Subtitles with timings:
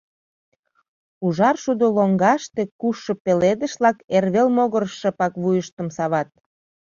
[1.25, 6.29] Ужар шудо лоҥгаште кушшо пеледыш-влак эрвел могырыш шыпак вуйыштым сават.